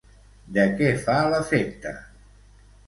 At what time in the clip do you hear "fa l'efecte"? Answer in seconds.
1.03-1.95